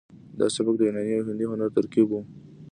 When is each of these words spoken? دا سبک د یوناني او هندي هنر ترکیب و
دا 0.39 0.47
سبک 0.55 0.75
د 0.77 0.81
یوناني 0.87 1.11
او 1.15 1.23
هندي 1.29 1.45
هنر 1.51 1.69
ترکیب 1.77 2.07
و 2.11 2.19